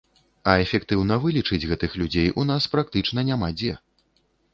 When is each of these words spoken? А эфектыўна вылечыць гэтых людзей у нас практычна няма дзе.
А 0.51 0.53
эфектыўна 0.61 1.17
вылечыць 1.25 1.59
гэтых 1.71 1.91
людзей 2.03 2.31
у 2.45 2.47
нас 2.53 2.67
практычна 2.73 3.25
няма 3.29 3.51
дзе. 3.59 3.75